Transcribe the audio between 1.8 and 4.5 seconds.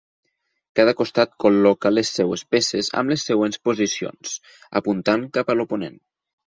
les seves peces amb les següents posicions,